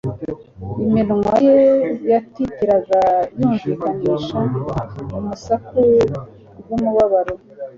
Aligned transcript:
iminwa 0.83 1.33
ye 1.47 1.59
yatitiraga 2.11 3.01
yumvikanisha 3.37 4.39
umsaku 5.19 5.81
rw'umubabaro. 6.59 7.33